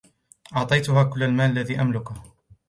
أعطيتها 0.57 1.03
كل 1.03 1.23
المال 1.23 1.51
الذي 1.51 1.81
أملكه. 1.81 2.13